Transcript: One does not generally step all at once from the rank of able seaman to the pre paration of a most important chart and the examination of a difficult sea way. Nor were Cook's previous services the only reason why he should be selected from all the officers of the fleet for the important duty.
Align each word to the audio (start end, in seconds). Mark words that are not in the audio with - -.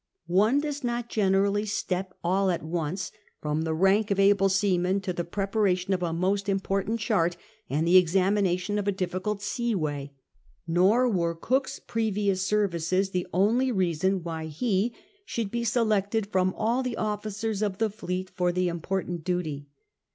One 0.25 0.59
does 0.59 0.83
not 0.83 1.09
generally 1.09 1.67
step 1.67 2.15
all 2.23 2.49
at 2.49 2.63
once 2.63 3.11
from 3.39 3.61
the 3.61 3.73
rank 3.75 4.09
of 4.09 4.19
able 4.19 4.49
seaman 4.49 4.99
to 5.01 5.13
the 5.13 5.23
pre 5.23 5.45
paration 5.45 5.93
of 5.93 6.01
a 6.01 6.11
most 6.11 6.49
important 6.49 6.99
chart 6.99 7.37
and 7.69 7.85
the 7.87 7.97
examination 7.97 8.79
of 8.79 8.87
a 8.87 8.91
difficult 8.91 9.43
sea 9.43 9.75
way. 9.75 10.15
Nor 10.65 11.07
were 11.07 11.35
Cook's 11.35 11.77
previous 11.77 12.41
services 12.41 13.11
the 13.11 13.27
only 13.31 13.71
reason 13.71 14.23
why 14.23 14.47
he 14.47 14.95
should 15.23 15.51
be 15.51 15.63
selected 15.63 16.25
from 16.25 16.55
all 16.57 16.81
the 16.81 16.97
officers 16.97 17.61
of 17.61 17.77
the 17.77 17.91
fleet 17.91 18.31
for 18.31 18.51
the 18.51 18.69
important 18.69 19.23
duty. 19.23 19.67